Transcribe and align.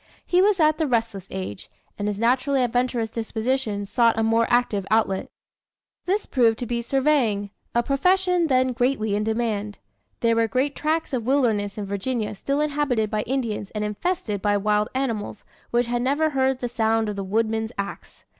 He 0.25 0.41
was 0.41 0.59
at 0.59 0.79
the 0.79 0.87
restless 0.87 1.27
age, 1.29 1.69
and 1.95 2.07
his 2.07 2.17
naturally 2.17 2.63
adventurous 2.63 3.11
disposition 3.11 3.85
sought 3.85 4.17
a 4.17 4.23
more 4.23 4.47
active 4.49 4.83
outlet. 4.89 5.29
This 6.07 6.25
proved 6.25 6.57
to 6.57 6.65
be 6.65 6.81
surveying 6.81 7.51
a 7.75 7.83
profession 7.83 8.47
then 8.47 8.73
greatly 8.73 9.15
in 9.15 9.23
demand. 9.23 9.77
There 10.21 10.35
were 10.35 10.47
great 10.47 10.75
tracts 10.75 11.13
of 11.13 11.27
wilderness 11.27 11.77
in 11.77 11.85
Virginia 11.85 12.33
still 12.33 12.61
inhabited 12.61 13.11
by 13.11 13.21
Indians 13.27 13.69
and 13.75 13.83
infested 13.83 14.41
by 14.41 14.57
wild 14.57 14.89
animals, 14.95 15.43
which 15.69 15.85
had 15.85 16.01
never 16.01 16.31
heard 16.31 16.61
the 16.61 16.67
sound 16.67 17.07
of 17.07 17.15
the 17.15 17.23
woodman's 17.23 17.71
axe. 17.77 18.25